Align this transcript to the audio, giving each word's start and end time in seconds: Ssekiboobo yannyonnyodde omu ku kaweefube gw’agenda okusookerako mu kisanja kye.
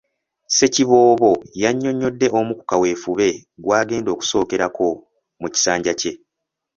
Ssekiboobo 0.47 1.31
yannyonnyodde 1.61 2.27
omu 2.37 2.51
ku 2.59 2.63
kaweefube 2.69 3.27
gw’agenda 3.63 4.09
okusookerako 4.15 4.87
mu 5.41 5.47
kisanja 5.53 5.93
kye. 5.99 6.11